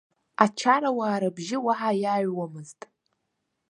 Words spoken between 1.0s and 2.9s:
рыбжьы уаҳа иааҩуамызт.